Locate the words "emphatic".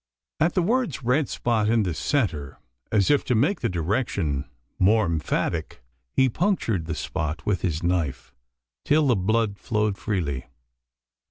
5.05-5.83